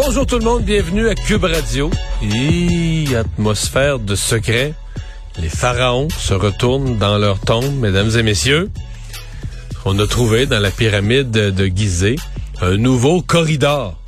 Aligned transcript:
Bonjour 0.00 0.24
tout 0.24 0.38
le 0.38 0.44
monde, 0.44 0.62
bienvenue 0.62 1.08
à 1.08 1.16
Cube 1.16 1.42
Radio. 1.42 1.90
Et 2.22 3.16
atmosphère 3.16 3.98
de 3.98 4.14
secret. 4.14 4.72
Les 5.40 5.48
pharaons 5.48 6.08
se 6.08 6.34
retournent 6.34 6.96
dans 6.98 7.18
leur 7.18 7.40
tombe, 7.40 7.74
mesdames 7.80 8.08
et 8.16 8.22
messieurs. 8.22 8.70
On 9.84 9.98
a 9.98 10.06
trouvé 10.06 10.46
dans 10.46 10.60
la 10.60 10.70
pyramide 10.70 11.32
de 11.32 11.66
Gizeh 11.66 12.14
un 12.60 12.76
nouveau 12.76 13.22
corridor 13.22 13.98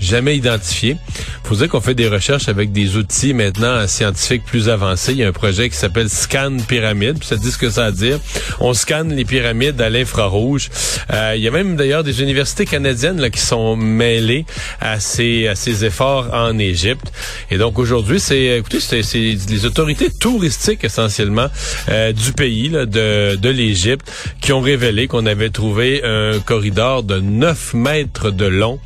jamais 0.00 0.36
identifié. 0.36 0.96
Faut 1.44 1.54
dire 1.54 1.68
qu'on 1.68 1.80
fait 1.80 1.94
des 1.94 2.08
recherches 2.08 2.48
avec 2.48 2.72
des 2.72 2.96
outils 2.96 3.32
maintenant 3.32 3.86
scientifiques 3.86 4.44
plus 4.44 4.68
avancés. 4.68 5.12
Il 5.12 5.18
y 5.18 5.24
a 5.24 5.28
un 5.28 5.32
projet 5.32 5.68
qui 5.70 5.76
s'appelle 5.76 6.10
Scan 6.10 6.58
Pyramide. 6.66 7.22
Ça 7.24 7.36
dit 7.36 7.50
ce 7.50 7.58
que 7.58 7.70
ça 7.70 7.86
à 7.86 7.90
dire. 7.90 8.18
On 8.60 8.74
scanne 8.74 9.14
les 9.14 9.24
pyramides 9.24 9.80
à 9.80 9.90
l'infrarouge. 9.90 10.68
Euh, 11.12 11.34
il 11.36 11.42
y 11.42 11.48
a 11.48 11.50
même 11.50 11.76
d'ailleurs 11.76 12.04
des 12.04 12.22
universités 12.22 12.66
canadiennes 12.66 13.20
là, 13.20 13.30
qui 13.30 13.40
sont 13.40 13.76
mêlées 13.76 14.44
à 14.80 15.00
ces, 15.00 15.48
à 15.48 15.54
ces 15.54 15.84
efforts 15.84 16.28
en 16.32 16.58
Égypte. 16.58 17.12
Et 17.50 17.58
donc 17.58 17.78
aujourd'hui, 17.78 18.20
c'est 18.20 18.58
écoutez, 18.58 18.80
c'est 18.80 19.02
les 19.02 19.64
autorités 19.64 20.10
touristiques 20.10 20.84
essentiellement 20.84 21.48
euh, 21.88 22.12
du 22.12 22.32
pays, 22.32 22.68
là, 22.68 22.86
de, 22.86 23.36
de 23.36 23.48
l'Égypte, 23.48 24.10
qui 24.40 24.52
ont 24.52 24.60
révélé 24.60 25.06
qu'on 25.06 25.26
avait 25.26 25.50
trouvé 25.50 26.02
un 26.04 26.38
corridor 26.40 27.02
de 27.02 27.20
9 27.20 27.74
mètres 27.74 28.30
de 28.30 28.46
long, 28.46 28.78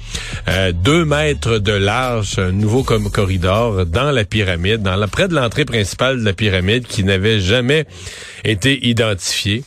euh, 0.48 0.72
2 1.02 1.08
mètres 1.08 1.58
de 1.58 1.72
large, 1.72 2.38
un 2.38 2.52
nouveau 2.52 2.84
comme 2.84 3.10
corridor 3.10 3.84
dans 3.86 4.12
la 4.12 4.24
pyramide, 4.24 4.82
dans 4.82 4.94
la, 4.94 5.08
près 5.08 5.26
de 5.26 5.34
l'entrée 5.34 5.64
principale 5.64 6.20
de 6.20 6.24
la 6.24 6.32
pyramide 6.32 6.86
qui 6.86 7.02
n'avait 7.02 7.40
jamais 7.40 7.86
été 8.44 8.86
identifié. 8.86 9.64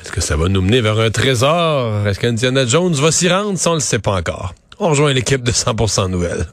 Est-ce 0.00 0.12
que 0.12 0.20
ça 0.20 0.36
va 0.36 0.48
nous 0.48 0.62
mener 0.62 0.80
vers 0.80 1.00
un 1.00 1.10
trésor? 1.10 2.06
Est-ce 2.06 2.20
qu'Indiana 2.20 2.66
Jones 2.66 2.94
va 2.94 3.10
s'y 3.10 3.28
rendre? 3.28 3.58
Ça, 3.58 3.72
on 3.72 3.74
le 3.74 3.80
sait 3.80 3.98
pas 3.98 4.12
encore. 4.12 4.54
On 4.78 4.90
rejoint 4.90 5.12
l'équipe 5.12 5.42
de 5.42 5.50
100% 5.50 6.08
Nouvelles. 6.08 6.46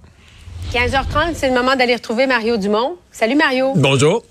15h30, 0.73 1.35
c'est 1.35 1.49
le 1.49 1.53
moment 1.53 1.75
d'aller 1.75 1.93
retrouver 1.93 2.25
Mario 2.25 2.57
Dumont. 2.57 2.95
Salut 3.11 3.35
Mario. 3.35 3.73
Bonjour. 3.75 4.23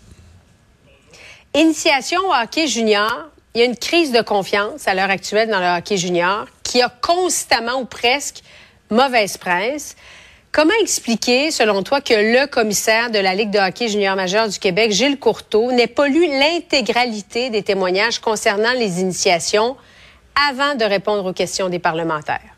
Initiation 1.55 2.23
au 2.29 2.33
hockey 2.43 2.67
junior. 2.67 3.29
Il 3.55 3.61
y 3.61 3.63
a 3.63 3.67
une 3.67 3.77
crise 3.77 4.11
de 4.11 4.21
confiance 4.21 4.89
à 4.89 4.95
l'heure 4.95 5.11
actuelle 5.11 5.49
dans 5.49 5.61
le 5.61 5.79
hockey 5.79 5.97
junior 5.97 6.47
qui 6.65 6.83
a 6.83 6.89
constamment 6.89 7.81
ou 7.81 7.85
presque 7.85 8.43
mauvaise 8.91 9.37
presse. 9.37 9.97
Comment 10.53 10.73
expliquer, 10.81 11.51
selon 11.51 11.83
toi, 11.83 12.01
que 12.01 12.15
le 12.15 12.47
commissaire 12.47 13.11
de 13.11 13.19
la 13.19 13.35
Ligue 13.35 13.51
de 13.51 13.59
hockey 13.59 13.89
junior 13.89 14.17
majeur 14.17 14.49
du 14.49 14.59
Québec, 14.59 14.91
Gilles 14.91 15.19
Courteau, 15.19 15.71
n'ait 15.73 15.87
pas 15.87 16.09
lu 16.09 16.27
l'intégralité 16.27 17.51
des 17.51 17.63
témoignages 17.63 18.21
concernant 18.21 18.73
les 18.73 19.01
initiations 19.01 19.77
avant 20.49 20.75
de 20.75 20.85
répondre 20.85 21.27
aux 21.27 21.33
questions 21.33 21.69
des 21.69 21.79
parlementaires? 21.79 22.57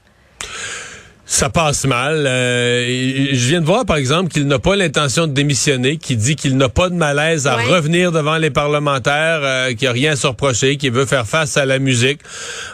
Ça 1.31 1.51
passe 1.51 1.85
mal. 1.85 2.25
Euh, 2.27 3.29
je 3.33 3.49
viens 3.49 3.61
de 3.61 3.67
voir, 3.67 3.85
par 3.85 3.99
exemple, 3.99 4.31
qu'il 4.31 4.47
n'a 4.47 4.59
pas 4.59 4.77
l'intention 4.77 5.27
de 5.27 5.33
démissionner, 5.33 5.99
qu'il 5.99 6.17
dit 6.17 6.37
qu'il 6.37 6.57
n'a 6.57 6.71
pas 6.71 6.89
de 6.89 6.95
malaise 6.95 7.47
à 7.47 7.57
revenir 7.57 8.13
devant 8.13 8.39
les 8.39 8.49
parlementaires, 8.49 9.41
euh, 9.43 9.69
qu'il 9.69 9.83
n'y 9.83 9.87
a 9.89 9.93
rien 9.93 10.13
à 10.13 10.17
se 10.17 10.27
reprocher, 10.27 10.79
qu'il 10.79 10.91
veut 10.91 11.05
faire 11.05 11.27
face 11.27 11.59
à 11.59 11.67
la 11.67 11.79
musique. 11.81 12.21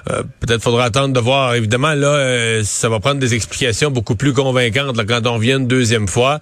Euh, 0.09 0.23
peut-être 0.39 0.63
faudra 0.63 0.85
attendre 0.85 1.13
de 1.13 1.19
voir. 1.19 1.57
Évidemment, 1.57 1.95
là, 1.95 2.07
euh, 2.07 2.63
ça 2.63 2.89
va 2.89 3.01
prendre 3.01 3.19
des 3.19 3.35
explications 3.35 3.91
beaucoup 3.91 4.15
plus 4.15 4.33
convaincantes 4.33 4.97
là, 4.97 5.05
quand 5.05 5.27
on 5.27 5.39
vient 5.39 5.59
une 5.59 5.67
deuxième 5.67 6.07
fois. 6.07 6.39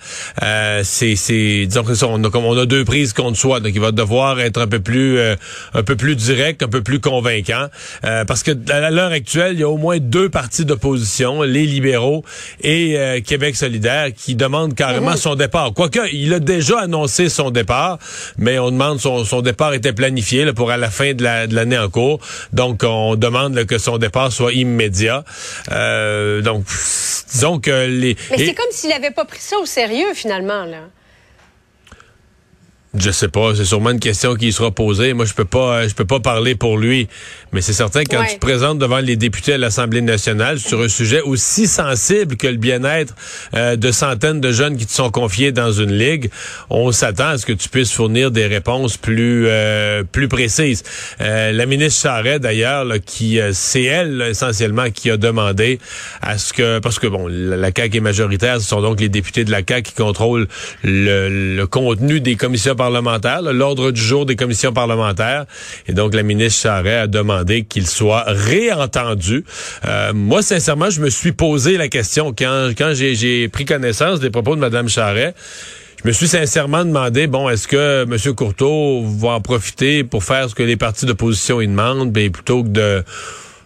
c'est, 0.82 1.16
c'est, 1.16 1.64
disons 1.64 1.82
que 1.82 1.94
ça, 1.94 2.08
on 2.08 2.22
a, 2.22 2.36
on 2.36 2.58
a 2.58 2.66
deux 2.66 2.84
prises 2.84 3.14
contre 3.14 3.38
soi, 3.38 3.60
donc 3.60 3.72
il 3.74 3.80
va 3.80 3.90
devoir 3.90 4.38
être 4.38 4.60
un 4.60 4.66
peu 4.66 4.80
plus, 4.80 5.18
un 5.18 5.82
peu 5.82 5.96
plus 5.96 6.14
direct, 6.14 6.62
un 6.62 6.68
peu 6.68 6.82
plus 6.82 7.00
convaincant, 7.00 7.68
parce 8.02 8.42
que 8.42 8.50
à 8.70 8.90
l'heure 8.90 9.12
actuelle, 9.12 9.54
il 9.54 9.60
y 9.60 9.64
a 9.64 9.68
au 9.68 9.78
moins 9.78 9.96
deux 9.98 10.28
partis 10.28 10.66
d'opposition, 10.66 11.40
les 11.40 11.64
libéraux 11.64 12.01
et 12.62 12.98
euh, 12.98 13.20
Québec 13.20 13.56
solidaire 13.56 14.08
qui 14.16 14.34
demande 14.34 14.74
carrément 14.74 15.16
son 15.16 15.34
départ. 15.34 15.72
Quoique, 15.74 16.00
il 16.12 16.32
a 16.34 16.40
déjà 16.40 16.80
annoncé 16.80 17.28
son 17.28 17.50
départ, 17.50 17.98
mais 18.36 18.58
on 18.58 18.70
demande 18.70 19.00
son, 19.00 19.24
son 19.24 19.42
départ 19.42 19.74
était 19.74 19.92
planifié 19.92 20.44
là, 20.44 20.52
pour 20.52 20.70
à 20.70 20.76
la 20.76 20.90
fin 20.90 21.14
de 21.14 21.24
l'année 21.54 21.78
en 21.78 21.88
cours. 21.88 22.20
Donc, 22.52 22.82
on 22.84 23.16
demande 23.16 23.64
que 23.64 23.78
son 23.78 23.98
départ 23.98 24.32
soit 24.32 24.52
immédiat. 24.52 25.24
Euh, 25.70 26.40
donc, 26.42 26.64
disons 27.30 27.58
que 27.58 27.86
les... 27.86 28.16
Mais 28.30 28.38
c'est 28.38 28.54
comme 28.54 28.70
s'il 28.70 28.90
n'avait 28.90 29.10
pas 29.10 29.24
pris 29.24 29.40
ça 29.40 29.58
au 29.58 29.66
sérieux, 29.66 30.14
finalement, 30.14 30.64
là. 30.64 30.88
Je 32.94 33.10
sais 33.10 33.28
pas, 33.28 33.54
c'est 33.54 33.64
sûrement 33.64 33.88
une 33.88 34.00
question 34.00 34.34
qui 34.34 34.52
sera 34.52 34.70
posée. 34.70 35.14
Moi, 35.14 35.24
je 35.24 35.32
peux 35.32 35.46
pas, 35.46 35.76
euh, 35.76 35.88
je 35.88 35.94
peux 35.94 36.04
pas 36.04 36.20
parler 36.20 36.54
pour 36.54 36.76
lui, 36.76 37.08
mais 37.50 37.62
c'est 37.62 37.72
certain 37.72 38.04
que 38.04 38.14
quand 38.14 38.24
tu 38.26 38.34
te 38.34 38.40
présentes 38.40 38.78
devant 38.78 38.98
les 38.98 39.16
députés 39.16 39.54
à 39.54 39.58
l'Assemblée 39.58 40.02
nationale 40.02 40.58
sur 40.58 40.82
un 40.82 40.88
sujet 40.88 41.22
aussi 41.22 41.66
sensible 41.66 42.36
que 42.36 42.46
le 42.46 42.58
bien-être 42.58 43.14
euh, 43.54 43.76
de 43.76 43.90
centaines 43.92 44.42
de 44.42 44.52
jeunes 44.52 44.76
qui 44.76 44.84
te 44.84 44.92
sont 44.92 45.10
confiés 45.10 45.52
dans 45.52 45.72
une 45.72 45.92
ligue, 45.92 46.30
on 46.68 46.92
s'attend 46.92 47.28
à 47.28 47.38
ce 47.38 47.46
que 47.46 47.54
tu 47.54 47.70
puisses 47.70 47.92
fournir 47.92 48.30
des 48.30 48.46
réponses 48.46 48.98
plus 48.98 49.46
euh, 49.46 50.02
plus 50.04 50.28
précises. 50.28 50.82
la 51.18 51.64
ministre 51.64 52.02
Charret, 52.02 52.40
d'ailleurs, 52.40 52.84
qui 53.06 53.38
c'est 53.52 53.84
elle 53.84 54.20
essentiellement 54.20 54.90
qui 54.90 55.10
a 55.10 55.16
demandé 55.16 55.78
à 56.20 56.36
ce 56.36 56.52
que 56.52 56.78
parce 56.78 56.98
que 56.98 57.06
bon, 57.06 57.26
la, 57.26 57.56
la 57.56 57.70
CAQ 57.74 57.96
est 57.96 58.00
majoritaire, 58.00 58.60
ce 58.60 58.68
sont 58.68 58.82
donc 58.82 59.00
les 59.00 59.08
députés 59.08 59.44
de 59.44 59.50
la 59.50 59.62
CAQ 59.66 59.82
qui 59.82 59.94
contrôlent 59.94 60.46
le, 60.84 61.56
le 61.56 61.66
contenu 61.66 62.20
des 62.20 62.36
commissions 62.36 62.74
parlementaire, 62.82 63.42
l'ordre 63.42 63.92
du 63.92 64.00
jour 64.00 64.26
des 64.26 64.34
commissions 64.34 64.72
parlementaires. 64.72 65.46
Et 65.86 65.92
donc, 65.92 66.14
la 66.14 66.24
ministre 66.24 66.62
Charret 66.62 66.96
a 66.96 67.06
demandé 67.06 67.62
qu'il 67.62 67.86
soit 67.86 68.24
réentendu. 68.26 69.44
Euh, 69.84 70.12
moi, 70.12 70.42
sincèrement, 70.42 70.90
je 70.90 71.00
me 71.00 71.08
suis 71.08 71.30
posé 71.30 71.76
la 71.76 71.86
question 71.86 72.34
quand, 72.36 72.70
quand 72.76 72.92
j'ai 72.92 73.48
pris 73.48 73.64
connaissance 73.64 74.18
des 74.18 74.30
propos 74.30 74.56
de 74.56 74.60
Mme 74.60 74.88
Charret. 74.88 75.32
Je 76.02 76.08
me 76.08 76.12
suis 76.12 76.26
sincèrement 76.26 76.84
demandé, 76.84 77.28
bon, 77.28 77.48
est-ce 77.48 77.68
que 77.68 78.02
M. 78.02 78.34
Courteau 78.34 79.04
va 79.04 79.34
en 79.34 79.40
profiter 79.40 80.02
pour 80.02 80.24
faire 80.24 80.50
ce 80.50 80.56
que 80.56 80.64
les 80.64 80.76
partis 80.76 81.06
d'opposition 81.06 81.60
y 81.60 81.68
demandent, 81.68 82.10
ben, 82.10 82.32
plutôt 82.32 82.64
que 82.64 82.68
de 82.70 83.04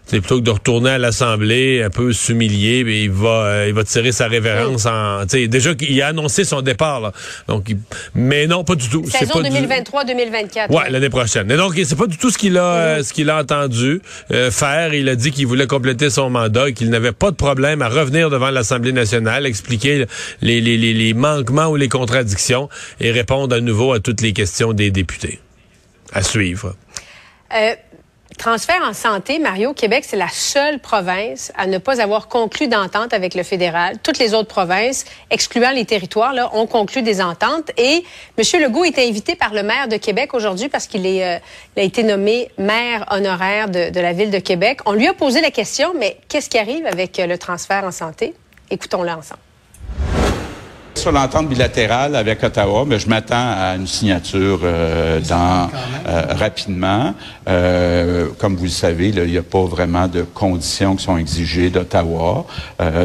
c'est 0.06 0.20
plutôt 0.20 0.38
que 0.38 0.44
de 0.44 0.50
retourner 0.50 0.90
à 0.90 0.98
l'Assemblée 0.98 1.82
un 1.82 1.90
peu 1.90 2.12
s'humilier, 2.12 2.84
il 3.04 3.10
va 3.10 3.28
euh, 3.28 3.64
il 3.68 3.74
va 3.74 3.82
tirer 3.84 4.12
sa 4.12 4.28
révérence 4.28 4.86
en 4.86 5.24
déjà 5.26 5.74
qu'il 5.74 6.00
a 6.00 6.08
annoncé 6.08 6.44
son 6.44 6.62
départ 6.62 7.00
là. 7.00 7.12
Donc 7.48 7.74
mais 8.14 8.46
non, 8.46 8.64
pas 8.64 8.76
du 8.76 8.88
tout. 8.88 9.04
Saison 9.08 9.42
2023-2024. 9.42 10.72
Ouais, 10.72 10.90
l'année 10.90 11.10
prochaine. 11.10 11.50
Et 11.50 11.56
donc 11.56 11.74
c'est 11.84 11.98
pas 11.98 12.06
du 12.06 12.16
tout 12.16 12.30
ce 12.30 12.38
qu'il 12.38 12.56
a 12.56 13.02
ce 13.02 13.12
qu'il 13.12 13.30
a 13.30 13.40
entendu 13.40 14.00
euh, 14.30 14.50
faire, 14.50 14.94
il 14.94 15.08
a 15.08 15.16
dit 15.16 15.32
qu'il 15.32 15.46
voulait 15.46 15.66
compléter 15.66 16.08
son 16.08 16.30
mandat, 16.30 16.70
qu'il 16.72 16.90
n'avait 16.90 17.12
pas 17.12 17.30
de 17.30 17.36
problème 17.36 17.82
à 17.82 17.88
revenir 17.88 18.30
devant 18.30 18.50
l'Assemblée 18.50 18.92
nationale, 18.92 19.44
expliquer 19.44 20.06
les, 20.40 20.60
les, 20.60 20.78
les, 20.78 20.94
les 20.94 21.14
manquements 21.14 21.66
ou 21.66 21.76
les 21.76 21.88
contradictions 21.88 22.68
et 23.00 23.10
répondre 23.10 23.54
à 23.56 23.60
nouveau 23.60 23.92
à 23.92 24.00
toutes 24.00 24.20
les 24.20 24.32
questions 24.32 24.72
des 24.72 24.90
députés. 24.90 25.40
À 26.12 26.22
suivre. 26.22 26.74
Euh, 27.54 27.74
Transfert 28.38 28.82
en 28.82 28.92
santé, 28.92 29.38
Mario, 29.38 29.72
Québec, 29.72 30.04
c'est 30.06 30.16
la 30.16 30.28
seule 30.28 30.80
province 30.80 31.52
à 31.56 31.66
ne 31.66 31.78
pas 31.78 32.02
avoir 32.02 32.26
conclu 32.26 32.66
d'entente 32.66 33.14
avec 33.14 33.34
le 33.34 33.44
fédéral. 33.44 33.98
Toutes 34.02 34.18
les 34.18 34.34
autres 34.34 34.48
provinces, 34.48 35.04
excluant 35.30 35.70
les 35.70 35.84
territoires, 35.84 36.32
là, 36.32 36.50
ont 36.52 36.66
conclu 36.66 37.02
des 37.02 37.22
ententes. 37.22 37.70
Et 37.78 38.04
M. 38.36 38.62
Legault 38.62 38.84
est 38.84 38.98
invité 38.98 39.36
par 39.36 39.54
le 39.54 39.62
maire 39.62 39.86
de 39.86 39.96
Québec 39.96 40.34
aujourd'hui 40.34 40.68
parce 40.68 40.88
qu'il 40.88 41.06
euh, 41.06 41.38
a 41.76 41.80
été 41.80 42.02
nommé 42.02 42.50
maire 42.58 43.06
honoraire 43.10 43.68
de, 43.68 43.90
de, 43.90 44.00
la 44.00 44.12
ville 44.12 44.30
de 44.30 44.40
Québec. 44.40 44.80
On 44.86 44.92
lui 44.92 45.06
a 45.06 45.14
posé 45.14 45.40
la 45.40 45.52
question, 45.52 45.94
mais 45.96 46.18
qu'est-ce 46.28 46.50
qui 46.50 46.58
arrive 46.58 46.84
avec 46.84 47.18
euh, 47.20 47.26
le 47.26 47.38
transfert 47.38 47.84
en 47.84 47.92
santé? 47.92 48.34
Écoutons-le 48.70 49.10
ensemble. 49.10 49.45
Sur 51.06 51.12
l'entente 51.12 51.48
bilatérale 51.48 52.16
avec 52.16 52.42
Ottawa, 52.42 52.84
mais 52.84 52.98
je 52.98 53.08
m'attends 53.08 53.36
à 53.36 53.76
une 53.76 53.86
signature 53.86 54.58
euh, 54.64 55.20
dans 55.20 55.70
euh, 56.08 56.34
rapidement. 56.34 57.14
Euh, 57.46 58.30
comme 58.38 58.56
vous 58.56 58.64
le 58.64 58.70
savez, 58.70 59.10
il 59.10 59.22
n'y 59.22 59.38
a 59.38 59.42
pas 59.44 59.62
vraiment 59.66 60.08
de 60.08 60.22
conditions 60.22 60.96
qui 60.96 61.04
sont 61.04 61.16
exigées 61.16 61.70
d'Ottawa. 61.70 62.44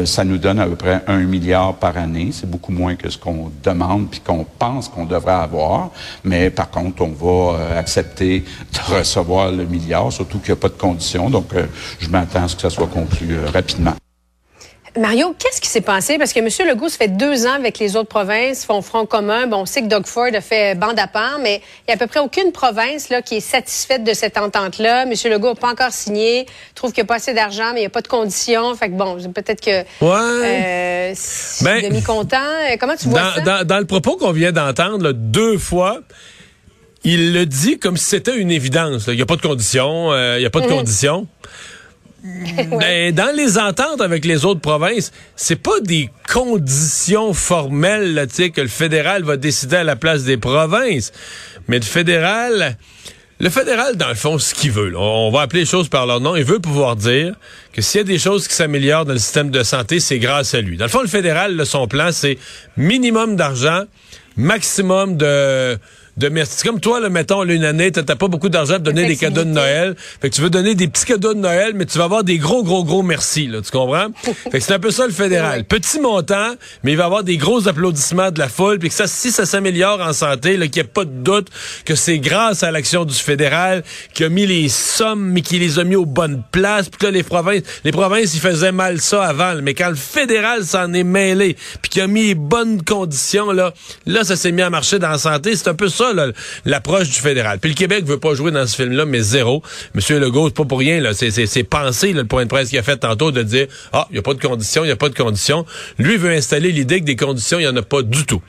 ça 0.04 0.24
nous 0.24 0.38
donne 0.38 0.58
à 0.58 0.66
peu 0.66 0.74
près 0.74 1.04
un 1.06 1.18
milliard 1.18 1.74
par 1.74 1.96
année. 1.96 2.30
C'est 2.32 2.50
beaucoup 2.50 2.72
moins 2.72 2.96
que 2.96 3.08
ce 3.08 3.16
qu'on 3.16 3.52
demande 3.62 4.10
puis 4.10 4.18
qu'on 4.18 4.44
pense 4.58 4.88
qu'on 4.88 5.06
devrait 5.06 5.34
avoir. 5.34 5.90
Mais 6.24 6.50
par 6.50 6.70
contre, 6.70 7.02
on 7.02 7.12
va 7.12 7.76
accepter 7.78 8.40
de 8.72 8.96
recevoir 8.96 9.52
le 9.52 9.64
milliard, 9.64 10.10
surtout 10.12 10.40
qu'il 10.40 10.52
n'y 10.52 10.58
a 10.58 10.60
pas 10.60 10.70
de 10.70 10.72
conditions. 10.72 11.30
Donc, 11.30 11.50
je 12.00 12.08
m'attends 12.08 12.42
à 12.42 12.48
ce 12.48 12.56
que 12.56 12.62
ça 12.62 12.70
soit 12.70 12.88
conclu 12.88 13.38
rapidement. 13.54 13.94
Mario, 14.98 15.34
qu'est-ce 15.38 15.60
qui 15.60 15.68
s'est 15.68 15.80
passé? 15.80 16.18
Parce 16.18 16.34
que 16.34 16.40
M. 16.40 16.68
Legault, 16.68 16.90
ça 16.90 16.98
fait 16.98 17.16
deux 17.16 17.46
ans 17.46 17.54
avec 17.54 17.78
les 17.78 17.96
autres 17.96 18.08
provinces, 18.08 18.64
font 18.64 18.82
front 18.82 19.06
commun. 19.06 19.46
Bon, 19.46 19.58
on 19.58 19.66
sait 19.66 19.80
que 19.80 19.86
Doug 19.86 20.06
Ford 20.06 20.28
a 20.34 20.40
fait 20.42 20.74
bande 20.74 20.98
à 20.98 21.06
part, 21.06 21.38
mais 21.40 21.62
il 21.62 21.84
n'y 21.88 21.92
a 21.92 21.94
à 21.94 21.96
peu 21.96 22.06
près 22.06 22.20
aucune 22.20 22.52
province 22.52 23.08
là, 23.08 23.22
qui 23.22 23.36
est 23.36 23.40
satisfaite 23.40 24.04
de 24.04 24.12
cette 24.12 24.36
entente-là. 24.36 25.04
M. 25.04 25.12
Legault 25.30 25.48
n'a 25.48 25.54
pas 25.54 25.70
encore 25.70 25.92
signé, 25.92 26.46
trouve 26.74 26.92
qu'il 26.92 27.02
n'y 27.02 27.06
a 27.06 27.08
pas 27.08 27.16
assez 27.16 27.32
d'argent, 27.32 27.70
mais 27.72 27.80
il 27.80 27.82
n'y 27.84 27.86
a 27.86 27.90
pas 27.90 28.02
de 28.02 28.08
conditions. 28.08 28.74
Fait 28.74 28.88
que 28.88 28.94
bon, 28.94 29.16
peut-être 29.32 29.62
que... 29.62 29.80
Ouais. 30.04 31.12
Euh, 31.12 31.14
ben, 31.62 31.82
demi-content. 31.82 32.36
Comment 32.78 32.96
tu 32.96 33.08
vois 33.08 33.32
dans, 33.36 33.44
ça? 33.44 33.64
Dans, 33.64 33.78
le 33.78 33.86
propos 33.86 34.16
qu'on 34.16 34.32
vient 34.32 34.52
d'entendre, 34.52 35.12
deux 35.12 35.56
fois, 35.56 36.00
il 37.02 37.32
le 37.32 37.46
dit 37.46 37.78
comme 37.78 37.96
si 37.96 38.04
c'était 38.04 38.36
une 38.36 38.50
évidence. 38.50 39.06
Il 39.08 39.16
n'y 39.16 39.22
a 39.22 39.26
pas 39.26 39.36
de 39.36 39.42
conditions, 39.42 40.12
euh, 40.12 40.36
il 40.36 40.40
n'y 40.40 40.46
a 40.46 40.50
pas 40.50 40.60
de 40.60 40.66
mm. 40.66 40.76
conditions. 40.76 41.26
Ben, 42.78 43.12
dans 43.12 43.34
les 43.34 43.58
ententes 43.58 44.00
avec 44.00 44.24
les 44.24 44.44
autres 44.44 44.60
provinces, 44.60 45.12
c'est 45.34 45.56
pas 45.56 45.80
des 45.80 46.08
conditions 46.32 47.34
formelles 47.34 48.14
là, 48.14 48.26
que 48.26 48.60
le 48.60 48.68
fédéral 48.68 49.24
va 49.24 49.36
décider 49.36 49.76
à 49.76 49.84
la 49.84 49.96
place 49.96 50.24
des 50.24 50.36
provinces. 50.36 51.12
Mais 51.68 51.78
le 51.78 51.84
fédéral, 51.84 52.76
le 53.40 53.50
fédéral, 53.50 53.96
dans 53.96 54.08
le 54.08 54.14
fond, 54.14 54.38
ce 54.38 54.54
qu'il 54.54 54.70
veut, 54.70 54.96
on 54.96 55.30
va 55.30 55.42
appeler 55.42 55.60
les 55.60 55.66
choses 55.66 55.88
par 55.88 56.06
leur 56.06 56.20
nom, 56.20 56.36
il 56.36 56.44
veut 56.44 56.60
pouvoir 56.60 56.94
dire 56.94 57.34
que 57.72 57.82
s'il 57.82 57.98
y 57.98 58.02
a 58.02 58.04
des 58.04 58.18
choses 58.18 58.46
qui 58.46 58.54
s'améliorent 58.54 59.04
dans 59.04 59.14
le 59.14 59.18
système 59.18 59.50
de 59.50 59.62
santé, 59.64 59.98
c'est 59.98 60.20
grâce 60.20 60.54
à 60.54 60.60
lui. 60.60 60.76
Dans 60.76 60.84
le 60.84 60.90
fond, 60.90 61.02
le 61.02 61.08
fédéral, 61.08 61.66
son 61.66 61.88
plan, 61.88 62.10
c'est 62.12 62.38
minimum 62.76 63.34
d'argent, 63.34 63.82
maximum 64.36 65.16
de 65.16 65.76
de 66.16 66.28
merci. 66.28 66.54
C'est 66.58 66.68
comme 66.68 66.80
toi, 66.80 67.00
là, 67.00 67.08
mettons, 67.08 67.42
une 67.44 67.64
année, 67.64 67.90
t'as 67.90 68.02
pas 68.16 68.28
beaucoup 68.28 68.50
d'argent 68.50 68.74
pour 68.74 68.84
donner 68.84 69.06
des 69.06 69.16
cadeaux 69.16 69.44
de 69.44 69.50
Noël. 69.50 69.94
Fait 70.20 70.28
que 70.28 70.34
tu 70.34 70.42
veux 70.42 70.50
donner 70.50 70.74
des 70.74 70.88
petits 70.88 71.06
cadeaux 71.06 71.32
de 71.32 71.38
Noël, 71.38 71.72
mais 71.74 71.86
tu 71.86 71.96
vas 71.96 72.04
avoir 72.04 72.22
des 72.22 72.38
gros, 72.38 72.62
gros, 72.62 72.84
gros 72.84 73.02
merci, 73.02 73.46
là. 73.46 73.60
Tu 73.62 73.70
comprends? 73.70 74.08
fait 74.22 74.50
que 74.50 74.60
c'est 74.60 74.74
un 74.74 74.78
peu 74.78 74.90
ça, 74.90 75.06
le 75.06 75.12
fédéral. 75.12 75.64
Petit 75.64 76.00
montant, 76.00 76.52
mais 76.82 76.92
il 76.92 76.98
va 76.98 77.06
avoir 77.06 77.24
des 77.24 77.38
gros 77.38 77.66
applaudissements 77.66 78.30
de 78.30 78.38
la 78.38 78.48
foule, 78.48 78.78
puis 78.78 78.90
que 78.90 78.94
ça, 78.94 79.06
si 79.06 79.32
ça 79.32 79.46
s'améliore 79.46 80.00
en 80.00 80.12
santé, 80.12 80.56
là, 80.56 80.66
qu'il 80.66 80.82
n'y 80.82 80.88
ait 80.88 80.92
pas 80.92 81.04
de 81.04 81.10
doute 81.10 81.48
que 81.84 81.94
c'est 81.94 82.18
grâce 82.18 82.62
à 82.62 82.70
l'action 82.70 83.04
du 83.04 83.14
fédéral 83.14 83.82
qui 84.12 84.24
a 84.24 84.28
mis 84.28 84.46
les 84.46 84.68
sommes, 84.68 85.30
mais 85.30 85.40
qui 85.40 85.58
les 85.58 85.78
a 85.78 85.84
mis 85.84 85.96
aux 85.96 86.06
bonnes 86.06 86.42
places, 86.52 86.90
puis 86.90 86.98
que 86.98 87.06
là, 87.06 87.12
les 87.12 87.22
provinces, 87.22 87.62
les 87.84 87.92
provinces, 87.92 88.34
ils 88.34 88.40
faisaient 88.40 88.72
mal 88.72 89.00
ça 89.00 89.24
avant, 89.24 89.54
mais 89.62 89.72
quand 89.74 89.88
le 89.88 89.96
fédéral 89.96 90.64
s'en 90.64 90.92
est 90.92 91.04
mêlé, 91.04 91.56
puis 91.80 91.90
qu'il 91.90 92.02
a 92.02 92.06
mis 92.06 92.26
les 92.26 92.34
bonnes 92.34 92.82
conditions, 92.82 93.50
là, 93.50 93.72
là, 94.06 94.24
ça 94.24 94.36
s'est 94.36 94.52
mis 94.52 94.62
à 94.62 94.70
marcher 94.70 94.98
dans 94.98 95.08
la 95.08 95.18
santé. 95.18 95.56
C'est 95.56 95.68
un 95.68 95.74
peu 95.74 95.88
ça 95.88 96.01
l'approche 96.64 97.08
du 97.08 97.18
fédéral. 97.18 97.58
Puis 97.58 97.70
le 97.70 97.76
Québec 97.76 98.04
veut 98.04 98.18
pas 98.18 98.34
jouer 98.34 98.50
dans 98.50 98.66
ce 98.66 98.76
film-là, 98.76 99.04
mais 99.04 99.20
zéro. 99.20 99.62
Monsieur 99.94 100.18
Legault, 100.18 100.48
c'est 100.48 100.56
pas 100.56 100.64
pour 100.64 100.78
rien, 100.78 101.00
là. 101.00 101.12
C'est 101.14 101.64
pensé, 101.64 102.12
le 102.12 102.24
point 102.24 102.44
de 102.44 102.48
presse 102.48 102.70
qu'il 102.70 102.78
a 102.78 102.82
fait 102.82 102.96
tantôt, 102.96 103.30
de 103.30 103.42
dire, 103.42 103.66
ah, 103.92 104.06
il 104.10 104.14
n'y 104.14 104.18
a 104.18 104.22
pas 104.22 104.34
de 104.34 104.40
conditions, 104.40 104.84
il 104.84 104.88
n'y 104.88 104.92
a 104.92 104.96
pas 104.96 105.08
de 105.08 105.14
conditions. 105.14 105.64
Lui 105.98 106.16
veut 106.16 106.32
installer 106.32 106.72
l'idée 106.72 107.00
que 107.00 107.04
des 107.04 107.16
conditions, 107.16 107.58
il 107.58 107.62
n'y 107.62 107.68
en 107.68 107.76
a 107.76 107.82
pas 107.82 108.02
du 108.02 108.26
tout. 108.26 108.42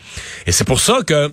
Et 0.47 0.51
c'est 0.51 0.65
pour 0.65 0.79
ça 0.79 0.99
que 1.05 1.31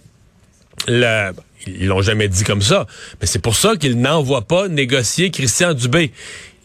ils 1.66 1.86
l'ont 1.86 2.02
jamais 2.02 2.28
dit 2.28 2.44
comme 2.44 2.62
ça, 2.62 2.86
mais 3.20 3.26
c'est 3.26 3.38
pour 3.38 3.54
ça 3.54 3.76
qu'il 3.76 4.00
n'envoie 4.00 4.42
pas 4.42 4.68
négocier 4.68 5.30
Christian 5.30 5.74
Dubé 5.74 6.12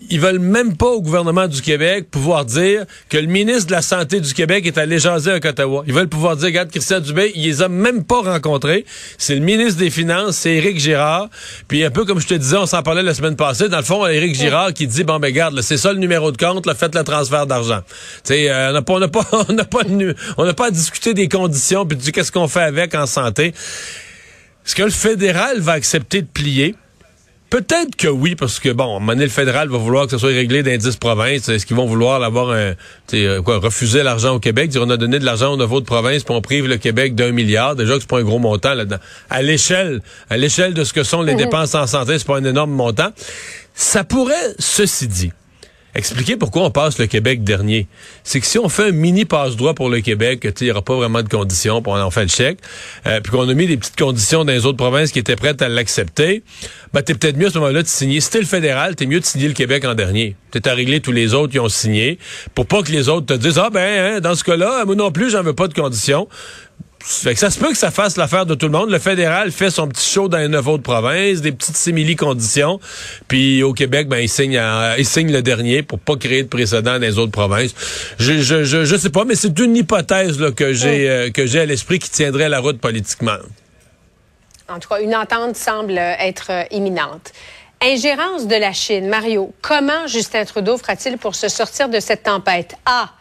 ils 0.09 0.19
veulent 0.19 0.39
même 0.39 0.75
pas 0.75 0.88
au 0.88 1.01
gouvernement 1.01 1.47
du 1.47 1.62
Québec 1.62 2.09
pouvoir 2.12 2.45
dire 2.45 2.86
que 3.09 3.18
le 3.18 3.27
ministre 3.27 3.68
de 3.68 3.71
la 3.71 3.81
Santé 3.81 4.19
du 4.19 4.33
Québec 4.33 4.65
est 4.65 4.77
allé 4.77 5.00
jaser 5.00 5.31
à 5.31 5.36
Ottawa. 5.36 5.83
Ils 5.88 5.94
veulent 5.94 6.09
pouvoir 6.09 6.36
dire, 6.36 6.47
regarde, 6.47 6.69
Christian 6.69 7.00
Dubé, 7.00 7.31
il 7.36 7.44
les 7.44 7.62
a 7.62 7.69
même 7.69 8.03
pas 8.03 8.21
rencontrés. 8.21 8.86
C'est 9.18 9.36
le 9.36 9.42
ministre 9.42 9.80
des 9.80 9.89
Finances, 9.89 10.38
c'est 10.38 10.56
Éric 10.56 10.80
Girard. 10.80 11.30
Puis 11.68 11.83
un 11.83 11.92
peu 11.92 12.06
comme 12.06 12.19
je 12.19 12.27
te 12.27 12.33
disais, 12.33 12.57
on 12.57 12.65
s'en 12.65 12.83
parlait 12.83 13.03
la 13.03 13.13
semaine 13.13 13.36
passée, 13.36 13.69
dans 13.69 13.77
le 13.77 13.83
fond, 13.83 14.06
Éric 14.06 14.36
Girard 14.36 14.74
qui 14.74 14.88
dit, 14.88 15.03
bon, 15.03 15.19
ben 15.19 15.31
garde, 15.31 15.59
c'est 15.62 15.77
ça 15.77 15.94
le 15.94 16.00
numéro 16.00 16.31
de 16.31 16.38
compte, 16.38 16.65
là, 16.65 16.75
faites 16.75 16.95
le 16.95 17.03
transfert 17.03 17.48
d'argent. 17.48 17.81
Tu 18.24 18.33
sais, 18.33 18.50
euh, 18.50 18.69
on 18.69 18.74
n'a 18.74 18.81
pas, 18.81 18.94
on 18.94 19.00
n'a 19.00 19.07
pas, 19.07 19.25
on 19.50 19.53
n'a 19.53 19.65
pas, 19.65 19.81
on 20.38 20.53
pas 20.53 20.68
à 20.68 20.71
discuter 20.71 21.13
des 21.13 21.27
conditions, 21.30 21.86
puis 21.86 21.98
du 21.98 22.12
qu'est-ce 22.12 22.31
qu'on 22.31 22.48
fait 22.48 22.62
avec 22.62 22.94
en 22.95 23.06
santé. 23.06 23.53
Est-ce 24.65 24.75
que 24.75 24.83
le 24.83 24.89
fédéral 24.89 25.59
va 25.59 25.74
accepter 25.74 26.21
de 26.21 26.27
plier? 26.27 26.75
Peut-être 27.56 27.96
que 27.96 28.10
oui, 28.10 28.36
parce 28.36 28.60
que, 28.60 28.68
bon, 28.68 29.00
à 29.00 29.16
le 29.16 29.30
fédéral 29.30 29.69
va 29.69 29.78
vouloir 29.78 30.07
que 30.07 30.12
ça 30.12 30.19
soit 30.19 30.31
réglé 30.31 30.62
dans 30.62 30.75
10 30.75 30.98
provinces. 30.98 31.48
Est-ce 31.48 31.66
qu'ils 31.66 31.78
vont 31.78 31.86
vouloir 31.86 32.22
avoir 32.22 32.50
un, 32.50 32.74
euh, 33.13 33.42
quoi, 33.42 33.60
refuser 33.60 34.04
l'argent 34.04 34.36
au 34.36 34.40
Québec, 34.42 34.72
dire 34.72 34.81
on 34.81 34.90
a 34.90 34.98
donné 34.98 35.19
de 35.19 35.24
l'argent 35.24 35.54
aux 35.54 35.56
nouveaux 35.56 35.80
de 35.80 35.86
provinces, 35.86 36.25
puis 36.25 36.36
on 36.36 36.42
prive 36.42 36.68
le 36.68 36.75
Québec 36.75 37.16
d'un 37.16 37.31
milliard. 37.31 37.78
Déjà 37.78 37.94
que 37.94 38.02
c'est 38.02 38.10
pas 38.10 38.19
un 38.19 38.24
gros 38.24 38.40
montant 38.40 38.74
là-dedans. 38.74 38.98
À 39.30 39.42
l'échelle, 39.42 40.02
à 40.30 40.36
l'échelle 40.36 40.74
de 40.74 40.84
ce 40.84 40.92
que 40.92 41.04
sont 41.04 41.22
les 41.22 41.31
mhm. 41.31 41.46
dépenses 41.46 41.75
en 41.75 41.88
santé, 41.88 42.19
c'est 42.19 42.28
pas 42.28 42.36
un 42.36 42.44
énorme 42.44 42.72
montant. 42.72 43.13
Ça 43.74 44.04
pourrait, 44.04 44.34
ceci 44.60 45.08
dit, 45.08 45.31
expliquer 45.95 46.36
pourquoi 46.36 46.63
on 46.63 46.71
passe 46.71 47.00
le 47.00 47.07
Québec 47.07 47.44
dernier. 47.44 47.88
C'est 48.24 48.39
que 48.39 48.45
si 48.45 48.59
on 48.59 48.69
fait 48.69 48.89
un 48.89 48.92
mini 48.92 49.25
passe-droit 49.25 49.74
pour 49.74 49.89
le 49.89 50.01
Québec, 50.01 50.47
il 50.59 50.65
n'y 50.65 50.71
aura 50.71 50.81
pas 50.81 50.95
vraiment 50.95 51.24
de 51.24 51.30
conditions, 51.30 51.81
pour 51.81 51.94
on 51.94 52.01
en 52.01 52.12
fait 52.12 52.24
le 52.24 52.27
chèque, 52.27 52.59
euh, 53.07 53.21
puis 53.21 53.31
qu'on 53.31 53.47
a 53.47 53.53
mis 53.53 53.65
des 53.65 53.77
petites 53.77 53.97
conditions 53.97 54.44
dans 54.44 54.51
les 54.51 54.65
autres 54.65 54.77
provinces 54.77 55.12
qui 55.12 55.19
étaient 55.19 55.36
prêtes 55.36 55.62
à 55.62 55.69
l'accepter, 55.69 56.44
ben 56.94 57.01
t'es 57.01 57.13
peut-être 57.13 57.38
mieux 57.38 57.47
à 57.47 57.50
ce 57.50 57.59
moment-là 57.59 57.81
de 57.81 57.88
signer. 57.88 58.19
Si 58.19 58.30
t'es 58.30 58.39
le 58.39 58.45
fédéral, 58.45 58.95
t'es 58.95 59.06
mieux 59.06 59.19
de 59.19 59.25
signer 59.25 59.47
le 59.47 59.53
Québec 59.53 59.86
en 59.86 59.95
dernier. 59.95 60.36
T'es 60.51 60.68
à 60.68 60.74
régler 60.74 61.00
tous 61.00 61.12
les 61.12 61.33
autres 61.33 61.51
qui 61.51 61.59
ont 61.59 61.69
signé, 61.69 62.19
pour 62.53 62.65
pas 62.65 62.83
que 62.83 62.91
les 62.91 63.09
autres 63.09 63.25
te 63.25 63.33
disent, 63.33 63.57
ah 63.57 63.69
ben, 63.69 64.15
hein, 64.15 64.19
dans 64.19 64.36
ce 64.36 64.44
cas-là, 64.44 64.86
moi 64.86 64.95
non 64.95 65.12
plus, 65.12 65.30
j'en 65.30 65.44
veux 65.44 65.53
pas 65.53 65.68
de 65.68 65.74
conditions. 65.74 66.27
Fait 67.07 67.36
que 67.36 67.40
ça 67.40 67.52
se 67.52 67.60
peut 67.60 67.69
que 67.69 67.78
ça 67.78 67.92
fasse 67.92 68.18
l'affaire 68.18 68.48
de 68.48 68.56
tout 68.56 68.66
le 68.66 68.72
monde. 68.72 68.90
Le 68.90 68.98
fédéral 68.98 69.52
fait 69.52 69.69
son 69.69 69.88
petit 69.88 70.10
show 70.10 70.28
dans 70.28 70.40
les 70.40 70.48
neuf 70.48 70.68
autres 70.68 70.81
provinces, 70.81 71.40
des 71.40 71.52
petites 71.52 71.78
simili-conditions. 71.78 72.80
Puis 73.28 73.62
au 73.62 73.74
Québec, 73.74 74.07
ben, 74.07 74.18
il 74.18 74.28
signe, 74.28 74.60
il 74.98 75.06
signe 75.06 75.31
le 75.31 75.44
dernier 75.44 75.84
pour 75.84 76.00
pas 76.00 76.16
créer 76.16 76.42
de 76.42 76.48
précédent 76.48 76.94
dans 76.94 77.02
les 77.02 77.19
autres 77.19 77.31
provinces. 77.31 77.75
Je, 78.18 78.42
je, 78.42 78.63
je, 78.63 78.86
je 78.86 78.96
sais 78.96 79.12
pas, 79.12 79.24
mais 79.24 79.36
c'est 79.36 79.57
une 79.60 79.78
hypothèse 79.78 80.40
là, 80.40 80.52
que 80.52 80.74
j'ai 80.74 81.07
euh, 81.07 81.30
que 81.30 81.46
j'ai 81.46 81.60
à 81.60 81.68
l'esprit 81.68 82.00
qui 82.00 82.10
tiendrait 82.10 82.50
la 82.50 82.60
route 82.60 82.80
politiquement. 82.80 83.38
En 84.68 84.79
tout 84.79 84.89
cas, 84.89 85.00
une 85.00 85.15
entente 85.15 85.56
semble 85.56 86.00
être 86.00 86.48
euh, 86.50 86.63
imminente. 86.72 87.34
Ingérence 87.84 88.48
de 88.48 88.56
la 88.56 88.74
Chine. 88.74 89.10
Mario, 89.10 89.53
comment 89.62 90.08
Justin 90.08 90.44
Trudeau 90.44 90.75
fera-t-il 90.79 91.20
pour 91.20 91.36
se 91.36 91.50
sortir 91.50 91.88
de 91.88 92.00
cette 92.00 92.24
tempête? 92.24 92.75
A. 92.88 93.12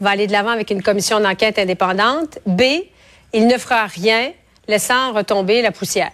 Va 0.00 0.10
aller 0.10 0.26
de 0.26 0.32
l'avant 0.32 0.52
avec 0.52 0.70
une 0.70 0.82
commission 0.82 1.20
d'enquête 1.20 1.58
indépendante. 1.58 2.38
B 2.46 2.62
il 3.32 3.46
ne 3.46 3.58
fera 3.58 3.86
rien, 3.86 4.32
laissant 4.68 5.12
retomber 5.12 5.62
la 5.62 5.72
poussière. 5.72 6.10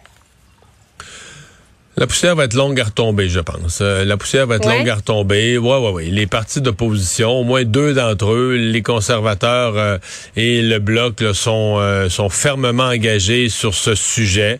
La 1.98 2.06
poussière 2.06 2.36
va 2.36 2.44
être 2.44 2.52
longue 2.52 2.78
à 2.78 2.84
retomber, 2.84 3.30
je 3.30 3.40
pense. 3.40 3.78
Euh, 3.80 4.04
la 4.04 4.18
poussière 4.18 4.46
va 4.46 4.56
être 4.56 4.68
longue 4.68 4.88
à 4.90 4.96
retomber. 4.96 5.56
Oui, 5.56 5.76
oui, 5.80 5.90
oui. 5.94 6.10
Les 6.10 6.26
partis 6.26 6.60
d'opposition, 6.60 7.40
au 7.40 7.42
moins 7.42 7.64
deux 7.64 7.94
d'entre 7.94 8.32
eux, 8.32 8.54
les 8.56 8.82
conservateurs 8.82 9.78
euh, 9.78 9.96
et 10.36 10.60
le 10.60 10.78
bloc, 10.78 11.24
sont, 11.32 11.76
euh, 11.78 12.10
sont 12.10 12.28
fermement 12.28 12.88
engagés 12.88 13.48
sur 13.48 13.72
ce 13.72 13.94
sujet. 13.94 14.58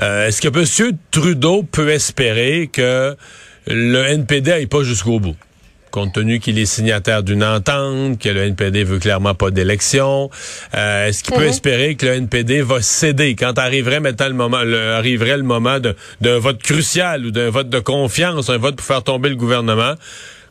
Est-ce 0.00 0.40
que 0.40 0.48
M. 0.48 0.96
Trudeau 1.10 1.62
peut 1.64 1.90
espérer 1.90 2.70
que 2.72 3.14
le 3.66 4.06
NPD 4.06 4.50
n'aille 4.50 4.66
pas 4.66 4.82
jusqu'au 4.82 5.20
bout? 5.20 5.36
Compte 5.90 6.14
tenu 6.14 6.40
qu'il 6.40 6.58
est 6.58 6.66
signataire 6.66 7.22
d'une 7.22 7.44
entente, 7.44 8.18
que 8.18 8.28
le 8.28 8.42
NPD 8.42 8.84
veut 8.84 8.98
clairement 8.98 9.34
pas 9.34 9.50
d'élection. 9.50 10.30
Euh, 10.74 11.08
est-ce 11.08 11.22
qu'il 11.22 11.34
peut 11.34 11.42
mhm. 11.42 11.48
espérer 11.48 11.94
que 11.96 12.06
le 12.06 12.12
NPD 12.12 12.62
va 12.62 12.80
céder? 12.82 13.34
Quand 13.34 13.58
arriverait 13.58 14.00
maintenant 14.00 14.28
le 14.28 14.34
moment, 14.34 14.58
arriverait 14.58 15.36
le 15.36 15.42
moment 15.42 15.78
d'un 16.20 16.38
vote 16.38 16.62
crucial 16.62 17.26
ou 17.26 17.30
d'un 17.30 17.50
vote 17.50 17.68
de 17.68 17.80
confiance, 17.80 18.50
un 18.50 18.58
vote 18.58 18.76
pour 18.76 18.86
faire 18.86 19.02
tomber 19.02 19.28
le 19.28 19.36
gouvernement? 19.36 19.94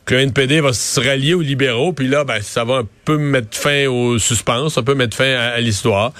que 0.05 0.15
le 0.15 0.21
NPD 0.21 0.59
va 0.59 0.73
se 0.73 0.99
rallier 0.99 1.35
aux 1.35 1.41
libéraux, 1.41 1.93
puis 1.93 2.07
là, 2.07 2.23
ben, 2.23 2.41
ça 2.41 2.63
va 2.63 2.77
un 2.77 2.87
peu 3.05 3.19
mettre 3.19 3.55
fin 3.55 3.85
au 3.85 4.17
suspense, 4.17 4.73
ça 4.73 4.81
peut 4.81 4.95
mettre 4.95 5.15
fin 5.15 5.35
à, 5.35 5.59
l'histoire. 5.59 6.13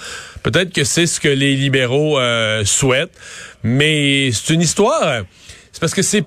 Peut-être 0.44 0.72
que 0.72 0.84
c'est 0.84 1.06
ce 1.06 1.18
que 1.18 1.28
les 1.28 1.56
libéraux 1.56 2.16
euh, 2.20 2.64
souhaitent, 2.64 3.18
mais 3.64 4.30
c'est 4.30 4.54
une 4.54 4.60
histoire. 4.60 5.24
C'est 5.72 5.80
parce 5.80 5.92
que 5.92 6.02
c'est 6.02 6.24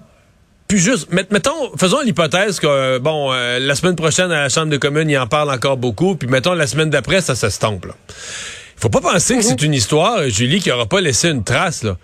juste, 0.72 1.10
mettons, 1.12 1.78
faisons 1.78 2.02
l'hypothèse 2.02 2.60
que, 2.60 2.98
bon, 2.98 3.32
euh, 3.32 3.60
la 3.60 3.76
semaine 3.76 3.96
prochaine, 3.96 4.32
à 4.32 4.42
la 4.42 4.50
Chambre 4.50 4.72
de 4.72 4.78
communes, 4.78 5.10
il 5.10 5.18
en 5.18 5.28
parle 5.28 5.52
encore 5.52 5.78
beaucoup, 5.78 6.16
puis 6.16 6.28
mettons, 6.28 6.54
la 6.54 6.68
semaine 6.68 6.90
d'après, 6.90 7.22
ça 7.22 7.36
s'estompe. 7.36 7.86
Il 7.86 8.82
faut 8.82 8.90
pas 8.90 9.02
penser 9.02 9.38
que 9.38 9.44
c'est 9.44 9.60
mhm. 9.62 9.68
une 9.68 9.74
histoire, 9.76 10.28
Julie, 10.30 10.60
qui 10.60 10.72
aura 10.72 10.88
pas 10.88 11.00
laissé 11.00 11.30
une 11.30 11.44
trace, 11.44 11.84
là 11.84 11.98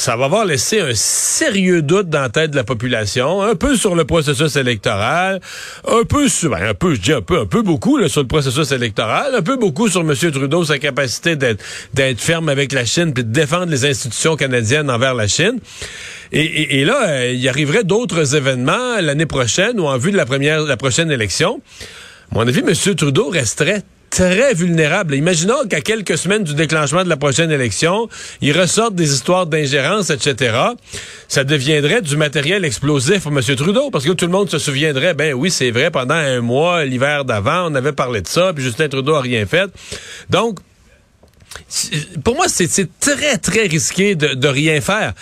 ça 0.00 0.16
va 0.16 0.24
avoir 0.24 0.46
laissé 0.46 0.80
un 0.80 0.94
sérieux 0.94 1.82
doute 1.82 2.08
dans 2.08 2.22
la 2.22 2.30
tête 2.30 2.52
de 2.52 2.56
la 2.56 2.64
population, 2.64 3.42
un 3.42 3.54
peu 3.54 3.76
sur 3.76 3.94
le 3.94 4.06
processus 4.06 4.56
électoral, 4.56 5.40
un 5.86 6.04
peu 6.04 6.26
sur, 6.26 6.50
ben, 6.50 6.70
un 6.70 6.74
peu, 6.74 6.94
je 6.94 7.00
dis 7.00 7.12
un 7.12 7.20
peu, 7.20 7.40
un 7.40 7.46
peu 7.46 7.60
beaucoup 7.60 7.98
là, 7.98 8.08
sur 8.08 8.22
le 8.22 8.26
processus 8.26 8.72
électoral, 8.72 9.34
un 9.34 9.42
peu 9.42 9.56
beaucoup 9.56 9.88
sur 9.88 10.00
M. 10.00 10.14
Trudeau, 10.14 10.64
sa 10.64 10.78
capacité 10.78 11.36
d'être 11.36 11.62
d'être 11.92 12.20
ferme 12.20 12.48
avec 12.48 12.72
la 12.72 12.86
Chine 12.86 13.12
puis 13.12 13.24
de 13.24 13.30
défendre 13.30 13.70
les 13.70 13.84
institutions 13.84 14.36
canadiennes 14.36 14.90
envers 14.90 15.14
la 15.14 15.28
Chine. 15.28 15.58
Et, 16.32 16.80
et, 16.80 16.84
là, 16.86 17.06
euh, 17.06 17.32
il 17.32 17.46
arriverait 17.46 17.84
d'autres 17.84 18.34
événements 18.34 19.00
l'année 19.00 19.26
prochaine 19.26 19.78
ou 19.80 19.84
en 19.84 19.98
vue 19.98 20.12
de 20.12 20.16
la 20.16 20.24
première, 20.24 20.62
la 20.62 20.78
prochaine 20.78 21.10
élection. 21.10 21.60
Mon 22.32 22.46
avis, 22.48 22.60
M. 22.60 22.94
Trudeau 22.94 23.28
resterait 23.28 23.82
très 24.10 24.52
vulnérable. 24.54 25.14
Imaginons 25.14 25.66
qu'à 25.68 25.80
quelques 25.80 26.18
semaines 26.18 26.44
du 26.44 26.54
déclenchement 26.54 27.04
de 27.04 27.08
la 27.08 27.16
prochaine 27.16 27.50
élection, 27.50 28.08
il 28.40 28.58
ressorte 28.58 28.94
des 28.94 29.12
histoires 29.14 29.46
d'ingérence, 29.46 30.10
etc. 30.10 30.56
Ça 31.28 31.44
deviendrait 31.44 32.02
du 32.02 32.16
matériel 32.16 32.64
explosif 32.64 33.22
pour 33.22 33.32
M. 33.32 33.40
Trudeau, 33.56 33.90
parce 33.90 34.04
que 34.04 34.12
tout 34.12 34.26
le 34.26 34.32
monde 34.32 34.50
se 34.50 34.58
souviendrait, 34.58 35.14
ben 35.14 35.32
oui, 35.32 35.50
c'est 35.50 35.70
vrai, 35.70 35.90
pendant 35.90 36.14
un 36.14 36.40
mois, 36.40 36.84
l'hiver 36.84 37.24
d'avant, 37.24 37.70
on 37.70 37.74
avait 37.74 37.92
parlé 37.92 38.20
de 38.20 38.28
ça, 38.28 38.52
puis 38.52 38.64
Justin 38.64 38.88
Trudeau 38.88 39.14
a 39.14 39.20
rien 39.20 39.46
fait. 39.46 39.70
Donc, 40.28 40.58
pour 42.24 42.34
moi, 42.34 42.46
c'est 42.48 42.88
très, 42.98 43.38
très 43.38 43.66
risqué 43.66 44.14
de 44.16 44.48
rien 44.48 44.80
faire 44.80 45.14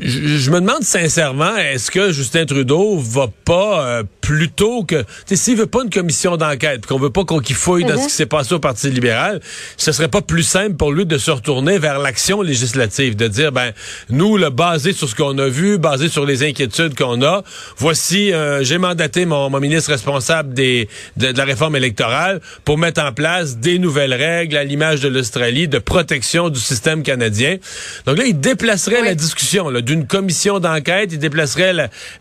je, 0.00 0.50
me 0.50 0.60
demande 0.60 0.82
sincèrement, 0.82 1.56
est-ce 1.56 1.90
que 1.90 2.12
Justin 2.12 2.44
Trudeau 2.44 2.98
va 2.98 3.28
pas 3.44 3.86
euh, 3.86 4.02
plutôt 4.20 4.84
que, 4.84 5.04
s'il 5.32 5.56
veut 5.56 5.66
pas 5.66 5.82
une 5.84 5.90
commission 5.90 6.36
d'enquête, 6.36 6.84
qu'on 6.84 6.98
veut 6.98 7.10
pas 7.10 7.24
qu'on 7.24 7.40
qu'il 7.40 7.56
fouille 7.56 7.84
dans 7.84 7.96
ce 7.96 8.00
mhm. 8.00 8.06
qui 8.06 8.12
s'est 8.12 8.26
passé 8.26 8.54
au 8.54 8.58
Parti 8.58 8.90
libéral, 8.90 9.40
ce 9.78 9.92
serait 9.92 10.08
pas 10.08 10.20
plus 10.20 10.42
simple 10.42 10.74
pour 10.74 10.92
lui 10.92 11.06
de 11.06 11.16
se 11.16 11.30
retourner 11.30 11.78
vers 11.78 11.98
l'action 11.98 12.42
législative, 12.42 13.16
de 13.16 13.26
dire, 13.26 13.52
ben, 13.52 13.72
nous, 14.10 14.36
le 14.36 14.50
basé 14.50 14.92
sur 14.92 15.08
ce 15.08 15.14
qu'on 15.14 15.38
a 15.38 15.48
vu, 15.48 15.78
basé 15.78 16.08
sur 16.08 16.26
les 16.26 16.42
inquiétudes 16.42 16.94
qu'on 16.94 17.22
a, 17.22 17.42
voici, 17.78 18.32
euh, 18.32 18.62
j'ai 18.62 18.78
mandaté 18.78 19.24
mon, 19.24 19.48
mon, 19.48 19.60
ministre 19.60 19.90
responsable 19.90 20.52
des, 20.52 20.88
de, 21.16 21.28
la 21.28 21.44
réforme 21.44 21.76
électorale 21.76 22.40
pour 22.66 22.76
mettre 22.76 23.02
en 23.02 23.12
place 23.12 23.56
des 23.56 23.78
nouvelles 23.78 24.14
règles 24.14 24.56
à 24.58 24.64
l'image 24.64 25.00
de 25.00 25.08
l'Australie 25.08 25.68
de 25.68 25.78
protection 25.78 26.50
du 26.50 26.60
système 26.60 27.02
canadien. 27.02 27.56
Donc 28.04 28.18
là, 28.18 28.24
il 28.26 28.38
déplacerait 28.38 29.02
la 29.02 29.14
discussion 29.14 29.53
d'une 29.82 30.06
commission 30.06 30.58
d'enquête, 30.58 31.10
il 31.12 31.18
déplacerait 31.18 31.72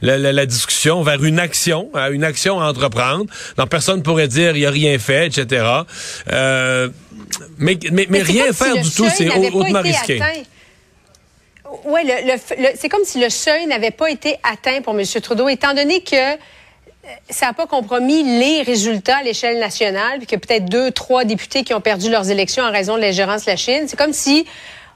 la, 0.01 0.45
discussion 0.45 1.01
vers 1.03 1.23
une 1.23 1.39
action, 1.39 1.89
hein, 1.93 2.11
une 2.11 2.23
action 2.23 2.59
à 2.59 2.69
entreprendre. 2.69 3.25
Donc 3.57 3.69
personne 3.69 4.03
pourrait 4.03 4.27
dire 4.27 4.55
il 4.55 4.65
a 4.65 4.71
rien 4.71 4.97
fait, 4.99 5.27
etc. 5.27 5.65
Euh, 6.31 6.89
mais, 7.57 7.77
mais, 7.91 8.21
rien 8.21 8.51
faire 8.53 8.75
du 8.75 8.91
tout, 8.91 9.07
c'est 9.15 9.29
hautement 9.29 9.81
risqué. 9.81 10.21
Oui, 11.85 12.01
c'est 12.75 12.89
comme 12.89 13.03
si 13.03 13.19
le 13.19 13.29
seuil 13.29 13.65
n'avait 13.65 13.91
pas 13.91 14.09
été 14.09 14.37
atteint 14.43 14.81
pour 14.81 14.97
M. 14.97 15.05
Trudeau, 15.21 15.49
étant 15.49 15.73
donné 15.73 16.01
que 16.01 16.15
euh, 16.15 16.35
ça 17.29 17.47
n'a 17.47 17.53
pas 17.53 17.65
compromis 17.65 18.23
les 18.23 18.61
résultats 18.61 19.17
à 19.17 19.23
l'échelle 19.23 19.59
nationale, 19.59 20.19
puis 20.19 20.35
a 20.35 20.39
peut-être 20.39 20.65
deux, 20.65 20.91
trois 20.91 21.25
députés 21.25 21.63
qui 21.63 21.73
ont 21.73 21.81
perdu 21.81 22.09
leurs 22.09 22.29
élections 22.29 22.63
en 22.63 22.71
raison 22.71 22.95
de 22.95 23.01
l'ingérence 23.01 23.45
de 23.45 23.51
la 23.51 23.57
Chine. 23.57 23.85
C'est 23.87 23.97
comme 23.97 24.13
si 24.13 24.45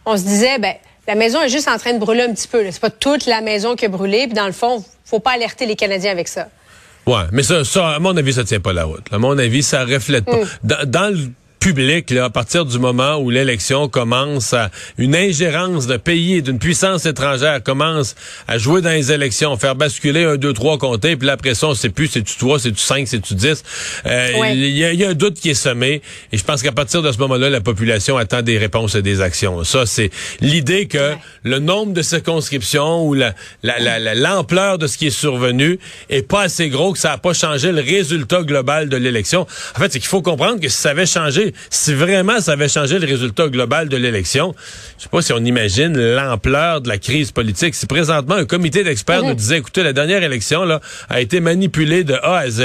on 0.06 0.15
se 0.15 0.24
disait, 0.24 0.60
ben, 0.60 0.75
la 1.07 1.15
maison 1.15 1.41
est 1.41 1.49
juste 1.49 1.67
en 1.67 1.77
train 1.77 1.93
de 1.93 1.99
brûler 1.99 2.23
un 2.23 2.33
petit 2.33 2.47
peu. 2.47 2.63
C'est 2.69 2.81
pas 2.81 2.89
toute 2.89 3.25
la 3.25 3.41
maison 3.41 3.75
qui 3.75 3.85
a 3.85 3.89
brûlé. 3.89 4.25
Puis 4.25 4.33
dans 4.33 4.45
le 4.45 4.51
fond, 4.51 4.83
faut 5.05 5.19
pas 5.19 5.31
alerter 5.31 5.65
les 5.65 5.75
Canadiens 5.75 6.11
avec 6.11 6.27
ça. 6.27 6.49
Ouais, 7.05 7.23
mais 7.31 7.43
ça, 7.43 7.63
ça, 7.63 7.91
à 7.91 7.99
mon 7.99 8.15
avis, 8.17 8.33
ça 8.33 8.43
tient 8.43 8.59
pas 8.59 8.73
la 8.73 8.83
route. 8.83 9.05
À 9.11 9.17
mon 9.17 9.37
avis, 9.37 9.63
ça 9.63 9.85
reflète 9.85 10.25
pas. 10.25 10.37
Mm. 10.63 10.85
dans 10.85 11.13
le 11.13 11.19
public 11.67 12.12
là, 12.12 12.24
à 12.24 12.29
partir 12.29 12.63
du 12.63 12.79
moment 12.79 13.17
où 13.17 13.29
l'élection 13.29 13.89
commence 13.89 14.53
à 14.53 14.71
une 14.97 15.13
ingérence 15.13 15.86
de 15.86 15.97
pays 15.97 16.41
d'une 16.41 16.59
puissance 16.59 17.05
étrangère 17.05 17.62
commence 17.62 18.15
à 18.47 18.57
jouer 18.57 18.81
dans 18.81 18.91
les 18.91 19.12
élections, 19.12 19.57
faire 19.57 19.75
basculer 19.75 20.24
un, 20.24 20.38
deux, 20.38 20.53
trois 20.53 20.77
comtés, 20.77 21.17
puis 21.17 21.27
là, 21.27 21.33
après 21.33 21.55
ça, 21.55 21.67
on 21.67 21.74
sait 21.74 21.89
plus 21.89 22.07
c'est 22.07 22.24
tu 22.24 22.38
trois, 22.38 22.57
c'est 22.57 22.71
tu 22.71 22.81
cinq, 22.81 23.05
c'est 23.05 23.19
tu 23.19 23.36
dix. 23.36 23.63
Euh, 24.05 24.31
il 24.53 24.77
y, 24.77 25.03
a 25.03 25.09
un 25.09 25.13
doute 25.13 25.41
qui 25.41 25.50
est 25.50 25.55
semé, 25.55 26.01
et 26.31 26.38
je 26.38 26.43
pense 26.45 26.63
qu'à 26.63 26.71
partir 26.71 27.01
de 27.01 27.12
ce 27.12 27.17
moment-là, 27.17 27.50
la 27.50 27.59
population 27.59 28.15
attend 28.15 28.41
des 28.41 28.57
réponses 28.57 28.95
et 28.95 29.01
des 29.01 29.19
actions. 29.19 29.65
Ça, 29.65 29.86
c'est 29.86 30.09
l'idée 30.39 30.88
que 30.88 31.15
le 31.43 31.59
nombre 31.59 31.91
de 31.91 32.01
circonscriptions 32.01 33.05
ou 33.05 33.13
la, 33.13 33.33
l'ampleur 34.15 34.71
la, 34.71 34.77
de 34.77 34.88
ce 34.88 34.97
qui 34.97 35.07
est 35.07 35.09
survenu 35.09 35.79
est 36.09 36.25
pas 36.25 36.43
assez 36.43 36.69
gros 36.69 36.93
que 36.93 37.00
ça 37.00 37.09
n'a 37.09 37.17
pas 37.17 37.33
changé 37.33 37.74
le 37.74 37.81
résultat 37.81 38.43
global 38.43 38.88
de 38.88 38.95
l'élection. 38.95 39.41
En 39.75 39.79
fait, 39.79 39.91
c'est 39.91 40.00
qu'il 40.00 40.07
faut 40.07 40.21
comprendre 40.21 40.62
que 40.62 40.69
si 40.69 40.77
ça 40.77 40.91
avait 40.91 41.05
changé 41.05 41.53
si 41.69 41.93
vraiment 41.93 42.39
ça 42.39 42.53
avait 42.53 42.69
changé 42.69 42.99
le 42.99 43.05
résultat 43.05 43.47
global 43.49 43.89
de 43.89 43.97
l'élection, 43.97 44.55
je 44.97 45.03
sais 45.03 45.09
pas 45.09 45.21
si 45.21 45.33
on 45.33 45.43
imagine 45.43 45.97
l'ampleur 45.97 46.81
de 46.81 46.89
la 46.89 46.97
crise 46.97 47.31
politique. 47.31 47.75
Si 47.75 47.85
présentement 47.85 48.35
un 48.35 48.45
comité 48.45 48.83
d'experts 48.83 49.23
nous 49.23 49.35
disait, 49.35 49.57
écoutez, 49.57 49.83
la 49.83 49.93
dernière 49.93 50.23
élection 50.23 50.63
là 50.63 50.79
a 51.09 51.21
été 51.21 51.39
manipulée 51.39 52.03
de 52.03 52.13
A 52.13 52.37
à 52.37 52.49
Z, 52.49 52.61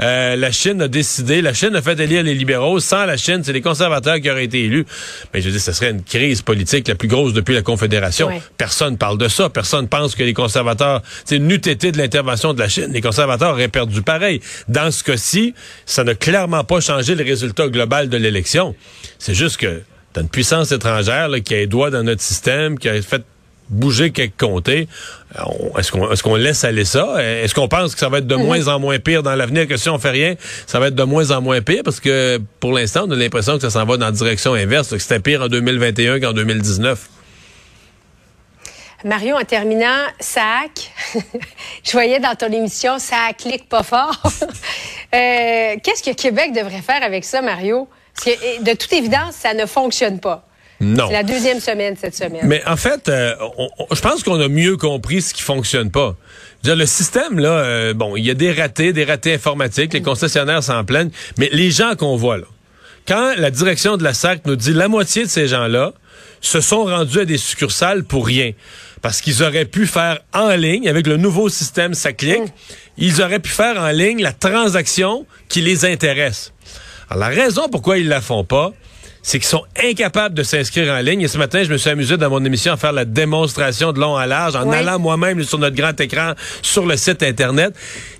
euh, 0.00 0.36
la 0.36 0.52
Chine 0.52 0.82
a 0.82 0.88
décidé, 0.88 1.42
la 1.42 1.54
Chine 1.54 1.74
a 1.74 1.82
fait 1.82 1.98
élire 1.98 2.22
les 2.22 2.34
libéraux, 2.34 2.80
sans 2.80 3.04
la 3.04 3.16
Chine, 3.16 3.42
c'est 3.44 3.52
les 3.52 3.62
conservateurs 3.62 4.20
qui 4.20 4.30
auraient 4.30 4.44
été 4.44 4.64
élus. 4.64 4.86
Mais 5.32 5.40
je 5.40 5.50
dis, 5.50 5.60
ce 5.60 5.72
serait 5.72 5.90
une 5.90 6.02
crise 6.02 6.42
politique 6.42 6.88
la 6.88 6.94
plus 6.94 7.08
grosse 7.08 7.32
depuis 7.32 7.54
la 7.54 7.62
Confédération. 7.62 8.28
Personne 8.58 8.98
parle 8.98 9.18
de 9.18 9.28
ça. 9.28 9.48
Personne 9.48 9.88
pense 9.88 10.14
que 10.14 10.22
les 10.22 10.34
conservateurs, 10.34 11.02
c'est 11.24 11.36
une 11.36 11.50
été 11.68 11.92
de 11.92 11.98
l'intervention 11.98 12.54
de 12.54 12.58
la 12.58 12.68
Chine. 12.68 12.88
Les 12.92 13.00
conservateurs 13.00 13.52
auraient 13.52 13.68
perdu 13.68 14.02
pareil. 14.02 14.40
Dans 14.68 14.90
ce 14.90 15.04
cas-ci, 15.04 15.54
ça 15.86 16.04
n'a 16.04 16.14
clairement 16.14 16.64
pas 16.64 16.80
changé 16.80 17.14
le 17.14 17.24
résultat 17.24 17.68
global 17.68 18.08
de 18.12 18.22
l'élection. 18.22 18.74
C'est 19.18 19.34
juste 19.34 19.56
que 19.56 19.82
t'as 20.12 20.20
une 20.20 20.28
puissance 20.28 20.72
étrangère 20.72 21.28
qui 21.44 21.54
a 21.54 21.58
les 21.58 21.66
doigts 21.66 21.90
dans 21.90 22.02
notre 22.02 22.22
système, 22.22 22.78
qui 22.78 22.88
a 22.88 23.00
fait 23.02 23.22
bouger 23.68 24.10
quelques 24.10 24.38
comtés. 24.38 24.86
Est-ce 25.78 25.90
qu'on 25.90 26.10
est 26.10 26.22
qu'on 26.22 26.36
laisse 26.36 26.62
aller 26.64 26.84
ça? 26.84 27.16
Est-ce 27.18 27.54
qu'on 27.54 27.68
pense 27.68 27.94
que 27.94 28.00
ça 28.00 28.08
va 28.08 28.18
être 28.18 28.26
de 28.26 28.36
mhm. 28.36 28.44
moins 28.44 28.68
en 28.68 28.78
moins 28.78 28.98
pire 28.98 29.22
dans 29.22 29.34
l'avenir, 29.34 29.66
que 29.66 29.76
si 29.76 29.88
on 29.88 29.98
fait 29.98 30.10
rien, 30.10 30.34
ça 30.66 30.78
va 30.78 30.88
être 30.88 30.94
de 30.94 31.02
moins 31.02 31.30
en 31.30 31.40
moins 31.40 31.60
pire? 31.62 31.82
Parce 31.84 32.00
que 32.00 32.38
pour 32.60 32.72
l'instant, 32.72 33.04
on 33.06 33.10
a 33.10 33.16
l'impression 33.16 33.56
que 33.56 33.62
ça 33.62 33.70
s'en 33.70 33.84
va 33.84 33.96
dans 33.96 34.06
la 34.06 34.12
direction 34.12 34.54
inverse, 34.54 34.88
que 34.90 34.98
c'était 34.98 35.20
pire 35.20 35.42
en 35.42 35.48
2021 35.48 36.20
qu'en 36.20 36.32
2019. 36.32 37.08
Mario, 39.04 39.34
en 39.34 39.44
terminant, 39.44 40.06
SAC, 40.20 40.92
je 41.84 41.92
voyais 41.92 42.20
dans 42.20 42.36
ton 42.36 42.52
émission, 42.52 42.98
ça 42.98 43.30
clique 43.36 43.68
pas 43.68 43.82
fort. 43.82 44.20
Euh, 45.14 45.76
qu'est-ce 45.84 46.02
que 46.02 46.14
Québec 46.14 46.54
devrait 46.54 46.80
faire 46.80 47.02
avec 47.02 47.26
ça, 47.26 47.42
Mario? 47.42 47.86
Parce 48.14 48.36
que, 48.36 48.62
de 48.62 48.76
toute 48.76 48.92
évidence, 48.92 49.34
ça 49.34 49.54
ne 49.54 49.66
fonctionne 49.66 50.20
pas. 50.20 50.46
Non. 50.82 51.06
C'est 51.06 51.12
la 51.12 51.22
deuxième 51.22 51.60
semaine 51.60 51.94
cette 51.98 52.16
semaine. 52.16 52.42
Mais 52.44 52.60
en 52.66 52.76
fait, 52.76 53.08
euh, 53.08 53.34
je 53.92 54.00
pense 54.00 54.24
qu'on 54.24 54.40
a 54.40 54.48
mieux 54.48 54.76
compris 54.76 55.22
ce 55.22 55.32
qui 55.32 55.42
fonctionne 55.42 55.92
pas. 55.92 56.16
Dire, 56.64 56.74
le 56.74 56.86
système, 56.86 57.38
là, 57.38 57.50
euh, 57.50 57.94
bon, 57.94 58.16
il 58.16 58.26
y 58.26 58.30
a 58.30 58.34
des 58.34 58.52
ratés, 58.52 58.92
des 58.92 59.04
ratés 59.04 59.34
informatiques, 59.34 59.92
les 59.92 60.02
concessionnaires 60.02 60.62
s'en 60.62 60.84
plaignent, 60.84 61.12
mais 61.38 61.48
les 61.52 61.70
gens 61.70 61.94
qu'on 61.94 62.16
voit 62.16 62.36
là, 62.36 62.46
quand 63.06 63.34
la 63.36 63.50
direction 63.50 63.96
de 63.96 64.02
la 64.02 64.12
SAC 64.12 64.44
nous 64.44 64.56
dit 64.56 64.72
la 64.72 64.88
moitié 64.88 65.24
de 65.24 65.28
ces 65.28 65.48
gens-là 65.48 65.92
se 66.40 66.60
sont 66.60 66.84
rendus 66.84 67.20
à 67.20 67.24
des 67.24 67.38
succursales 67.38 68.02
pour 68.02 68.26
rien, 68.26 68.52
parce 69.02 69.20
qu'ils 69.20 69.42
auraient 69.44 69.64
pu 69.64 69.86
faire 69.86 70.18
en 70.32 70.50
ligne, 70.50 70.88
avec 70.88 71.06
le 71.06 71.16
nouveau 71.16 71.48
système 71.48 71.94
SACLIC, 71.94 72.40
mm. 72.40 72.46
ils 72.98 73.22
auraient 73.22 73.40
pu 73.40 73.50
faire 73.50 73.80
en 73.80 73.90
ligne 73.90 74.20
la 74.20 74.32
transaction 74.32 75.26
qui 75.48 75.60
les 75.60 75.84
intéresse. 75.84 76.52
Alors, 77.12 77.28
la 77.28 77.42
raison 77.42 77.68
pourquoi 77.70 77.98
ils 77.98 78.08
la 78.08 78.22
font 78.22 78.42
pas, 78.42 78.72
c'est 79.22 79.38
qu'ils 79.38 79.46
sont 79.46 79.64
incapables 79.84 80.34
de 80.34 80.42
s'inscrire 80.42 80.90
en 80.94 80.98
ligne. 81.00 81.20
Et 81.20 81.28
ce 81.28 81.36
matin, 81.36 81.62
je 81.62 81.70
me 81.70 81.76
suis 81.76 81.90
amusé 81.90 82.16
dans 82.16 82.30
mon 82.30 82.42
émission 82.42 82.72
à 82.72 82.78
faire 82.78 82.92
la 82.92 83.04
démonstration 83.04 83.92
de 83.92 84.00
long 84.00 84.16
à 84.16 84.26
large 84.26 84.56
en 84.56 84.70
allant 84.72 84.98
moi-même 84.98 85.44
sur 85.44 85.58
notre 85.58 85.76
grand 85.76 85.98
écran 86.00 86.32
sur 86.62 86.86
le 86.86 86.96
site 86.96 87.22
Internet. 87.22 87.74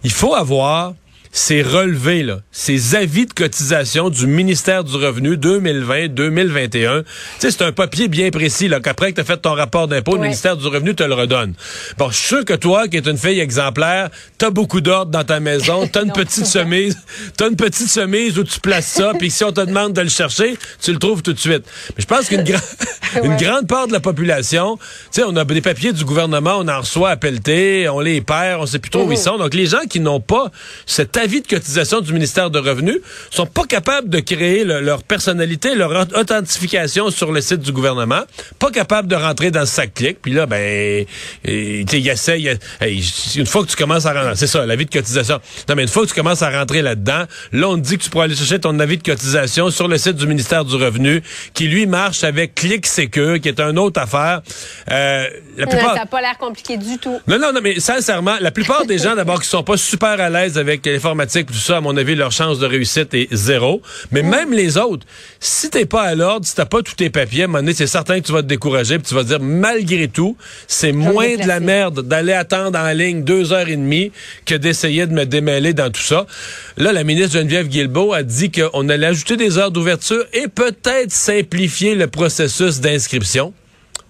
Il 0.05 0.13
faut 0.13 0.35
avoir 0.35 0.93
ces 1.35 1.63
relevés, 1.63 2.23
là, 2.23 2.41
ces 2.53 2.95
avis 2.95 3.25
de 3.25 3.33
cotisation 3.33 4.11
du 4.11 4.27
ministère 4.27 4.85
du 4.85 4.95
Revenu 4.97 5.37
2020-2021. 5.37 7.03
Tu 7.03 7.07
sais, 7.39 7.51
c'est 7.51 7.63
un 7.63 7.73
papier 7.73 8.09
bien 8.09 8.31
précis, 8.31 8.69
là, 8.69 8.81
qu'après 8.81 9.11
que 9.11 9.17
tu 9.17 9.21
as 9.23 9.25
fait 9.25 9.39
ton 9.39 9.55
rapport 9.55 9.89
d'impôt, 9.89 10.17
le 10.17 10.21
ministère 10.21 10.59
du 10.59 10.67
Revenu 10.67 10.95
te 10.95 11.03
le 11.03 11.15
redonne. 11.15 11.55
Bon, 11.97 12.11
je 12.11 12.17
suis 12.17 12.27
sûr 12.27 12.45
que 12.45 12.53
toi, 12.53 12.87
qui 12.87 12.99
es 12.99 13.09
une 13.09 13.17
fille 13.17 13.41
exemplaire, 13.41 14.11
t'as 14.37 14.51
beaucoup 14.51 14.83
d'ordre 14.83 15.11
dans 15.11 15.25
ta 15.25 15.41
maison, 15.41 15.87
t'as 15.93 16.05
une 16.05 16.13
petite 16.13 16.47
chemise, 16.47 16.99
t'as 17.39 17.49
une 17.49 17.57
petite 17.57 17.91
chemise 17.91 18.39
où 18.39 18.45
tu 18.45 18.61
places 18.61 18.89
ça, 18.89 19.13
puis 19.19 19.31
si 19.31 19.43
on 19.43 19.53
te 19.53 19.63
demande 19.63 19.95
de 19.95 20.03
le 20.03 20.11
chercher, 20.11 20.59
tu 20.83 20.93
le 20.93 20.99
trouves 20.99 21.23
tout 21.23 21.33
de 21.33 21.41
suite. 21.41 21.65
Mais 21.97 22.03
je 22.03 22.07
pense 22.07 22.29
qu'une 22.29 22.45
une 23.25 23.37
grande 23.37 23.67
part 23.67 23.87
de 23.87 23.93
la 23.93 24.01
population, 24.01 24.77
tu 24.77 24.83
sais, 25.13 25.23
on 25.27 25.35
a 25.37 25.47
des 25.47 25.63
papiers 25.63 25.95
du 25.95 26.05
gouvernement, 26.05 26.59
on 26.59 26.69
en 26.69 26.81
reçoit 26.81 27.11
à 27.11 27.17
pelleter, 27.17 27.89
on 27.89 28.01
les 28.01 28.21
perd, 28.21 28.61
on 28.61 28.67
sait 28.67 28.79
plus 28.79 28.91
trop 28.91 29.05
où 29.05 29.13
ils 29.13 29.19
mhm. 29.19 29.25
sont. 29.25 29.39
Donc, 29.39 29.55
les 29.55 29.67
gens 29.67 29.85
qui 29.89 30.01
n'ont 30.01 30.21
pas 30.21 30.51
cette 30.85 31.13
avis 31.23 31.41
de 31.41 31.47
cotisation 31.47 32.01
du 32.01 32.13
ministère 32.13 32.51
de 32.51 32.59
Revenus, 32.59 32.99
sont 33.31 33.47
pas 33.47 33.65
capables 33.65 34.09
de 34.09 34.21
créer 34.21 34.65
leur 34.65 35.03
personnalité, 35.03 35.75
leur 35.75 36.07
authentification 36.17 37.11
sur 37.11 37.33
le 37.33 37.41
site 37.41 37.61
du 37.61 37.73
gouvernement, 37.73 38.23
pas 38.59 38.71
capables 38.71 39.09
de 39.09 39.17
rentrer 39.17 39.51
dans 39.51 39.65
ce 39.67 39.73
sac 39.73 39.95
clic. 39.95 40.19
Puis 40.21 40.33
là, 40.33 40.47
ben, 40.47 41.07
il 41.45 42.09
essaie, 42.09 42.59
une 43.37 43.47
fois 43.47 43.63
que 43.65 43.71
tu 43.71 43.77
commences 43.77 44.07
à 44.07 44.13
rentrer, 44.13 44.37
c'est 44.37 44.47
ça, 44.47 44.67
l'avis 44.67 44.87
de 44.87 44.91
cotisation. 44.91 45.41
Non, 45.69 45.75
mais 45.77 45.83
une 45.83 45.89
fois 45.89 46.03
que 46.03 46.09
tu 46.09 46.15
commences 46.15 46.43
à 46.43 46.51
rentrer 46.51 46.83
là-dedans, 46.83 47.25
là, 47.53 47.69
on 47.69 47.77
te 47.77 47.81
dit 47.81 47.99
que 47.99 48.05
tu 48.05 48.11
pourras 48.11 48.25
aller 48.25 48.35
chercher 48.35 48.59
ton 48.59 48.79
avis 48.81 48.99
de 48.99 49.03
cotisation 49.03 49.71
sur 49.71 49.89
le 49.89 49.99
site 49.99 50.17
du 50.17 50.27
ministère 50.27 50.65
du 50.65 50.75
Revenu, 50.75 51.23
qui 51.55 51.69
lui 51.69 51.87
marche 51.87 52.25
avec 52.25 52.55
Clic 52.55 52.87
Secure, 52.87 53.41
qui 53.41 53.49
est 53.49 53.61
une 53.61 53.79
autre 53.79 54.01
affaire. 54.01 54.43
Euh, 54.91 55.27
la 55.57 55.67
plupart... 55.67 55.95
Ça 55.95 56.01
n'a 56.01 56.07
pas 56.07 56.21
l'air 56.21 56.39
compliqué 56.39 56.77
du 56.77 56.99
tout. 56.99 57.21
Non, 57.27 57.39
non, 57.39 57.53
non, 57.53 57.61
mais 57.63 57.79
sincèrement, 57.81 58.37
la 58.41 58.51
plupart 58.51 58.87
des 58.87 58.99
gens, 58.99 59.15
d'abord, 59.15 59.41
qui 59.41 59.49
sont 59.49 59.63
pas 59.63 59.77
super 59.77 60.21
à 60.21 60.29
l'aise 60.29 60.59
avec 60.59 60.87
l'informatique, 61.13 61.49
tout 61.49 61.55
ça, 61.55 61.77
à 61.77 61.81
mon 61.81 61.97
avis, 61.97 62.15
leur 62.15 62.33
chance 62.33 62.59
de 62.59 62.67
réussite 62.67 63.13
est 63.13 63.29
zéro. 63.33 63.83
Mais 64.11 64.23
même 64.23 64.53
les 64.53 64.79
autres, 64.79 65.07
si 65.41 65.69
t'es 65.69 65.85
pas 65.85 66.03
à 66.03 66.15
l'ordre, 66.15 66.47
si 66.47 66.55
t'as 66.55 66.65
pas 66.65 66.83
tous 66.83 66.95
tes 66.95 67.11
papiers, 67.11 67.43
à 67.43 67.45
un 67.45 67.49
moment 67.49 67.59
donné, 67.59 67.75
c'est 67.75 67.87
certain 67.87 68.19
que 68.21 68.27
tu 68.27 68.33
vas 68.33 68.43
te 68.43 68.49
décourager, 68.49 68.99
puis 68.99 69.09
tu 69.09 69.15
vas 69.15 69.23
te 69.23 69.29
dire, 69.29 69.41
malgré 69.41 70.09
tout, 70.09 70.37
c'est 70.67 70.93
moins 70.93 71.37
de 71.37 71.47
la 71.47 71.61
merde 71.61 72.01
d'aller 72.01 72.33
attendre 72.33 72.79
en 72.79 72.93
ligne 72.93 73.25
deux 73.25 73.53
heures 73.53 73.69
et 73.69 73.77
demie 73.77 74.11
que 74.47 74.55
d'essayer 74.55 75.07
de 75.07 75.13
me 75.13 75.27
démêler 75.27 75.75
dans 75.75 75.91
tout 75.91 76.01
ça. 76.01 76.27
Là, 76.79 76.93
la 76.93 77.05
ministre 77.05 77.35
Geneviève 77.35 77.69
Guilbeault 77.69 78.15
a 78.15 78.23
dit 78.23 78.51
qu'on 78.51 78.89
allait 78.89 79.07
ajouter 79.07 79.37
des 79.37 79.59
heures 79.59 79.71
d'ouverture 79.71 80.25
et 80.33 80.49
peut-être 80.49 81.13
simplifier 81.13 81.95
le 81.95 82.07
processus 82.07 82.81
d'inscription 82.81 83.53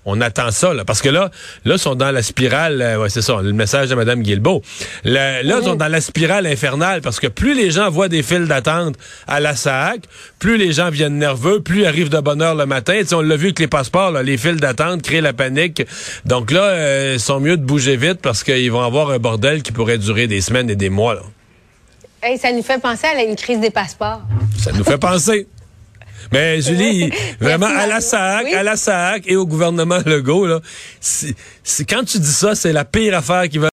on 0.04 0.20
attend 0.20 0.50
ça, 0.50 0.74
là, 0.74 0.84
parce 0.84 1.00
que 1.00 1.08
là, 1.08 1.30
là, 1.64 1.74
ils 1.74 1.78
sont 1.78 1.94
dans 1.94 2.10
la 2.10 2.22
spirale, 2.22 2.82
euh, 2.82 2.98
ouais, 2.98 3.08
c'est 3.08 3.22
ça, 3.22 3.40
le 3.42 3.52
message 3.52 3.88
de 3.88 3.94
Mme 3.94 4.22
Guilbeault. 4.22 4.62
là, 5.04 5.42
ils 5.42 5.64
sont 5.64 5.76
dans 5.76 5.88
la 5.88 6.00
spirale 6.00 6.46
infernale, 6.46 7.02
parce 7.02 7.20
que 7.20 7.28
plus 7.28 7.54
les 7.54 7.70
gens 7.70 7.90
voient 7.90 8.08
des 8.08 8.22
files 8.22 8.46
d'attente 8.46 8.96
à 9.28 9.40
la 9.40 9.54
SAC, 9.54 10.02
plus 10.38 10.56
les 10.56 10.72
gens 10.72 10.90
viennent 10.90 11.18
nerveux, 11.18 11.60
plus 11.60 11.80
ils 11.80 11.86
arrivent 11.86 12.08
de 12.08 12.20
bonne 12.20 12.42
heure 12.42 12.54
le 12.54 12.66
matin. 12.66 13.00
on 13.12 13.20
l'a 13.20 13.36
vu 13.36 13.46
avec 13.46 13.58
les 13.60 13.68
passeports, 13.68 14.10
là, 14.10 14.22
les 14.22 14.36
files 14.36 14.60
d'attente 14.60 15.02
créent 15.02 15.20
la 15.20 15.32
panique. 15.32 15.82
Donc 16.24 16.50
là, 16.50 16.62
euh, 16.62 17.12
ils 17.14 17.20
sont 17.20 17.40
mieux 17.40 17.56
de 17.56 17.64
bouger 17.64 17.96
vite 17.96 18.20
parce 18.20 18.42
qu'ils 18.42 18.72
vont 18.72 18.82
avoir 18.82 19.10
un 19.10 19.18
bordel 19.18 19.62
qui 19.62 19.72
pourrait 19.72 19.98
durer 19.98 20.26
des 20.26 20.40
semaines 20.40 20.68
et 20.70 20.76
des 20.76 20.90
mois. 20.90 21.14
Là. 21.14 21.22
ça 22.38 22.52
nous 22.52 22.62
fait 22.62 22.80
penser 22.80 23.06
à 23.06 23.22
une 23.22 23.36
crise 23.36 23.60
des 23.60 23.70
passeports. 23.70 24.22
Ça 24.58 24.72
nous 24.72 24.84
fait 24.84 24.98
penser. 24.98 25.46
Mais 26.32 26.60
Julie, 26.62 27.10
vraiment, 27.40 27.66
à 27.66 27.86
la 27.86 28.00
SAC, 28.00 28.52
à 28.52 28.62
la 28.62 28.76
SAC 28.76 29.24
et 29.26 29.36
au 29.36 29.46
gouvernement 29.46 29.98
Legault, 30.04 30.46
là, 30.46 30.60
quand 31.88 32.04
tu 32.04 32.18
dis 32.18 32.32
ça, 32.32 32.54
c'est 32.54 32.72
la 32.72 32.84
pire 32.84 33.16
affaire 33.16 33.48
qui 33.48 33.58
va 33.58 33.60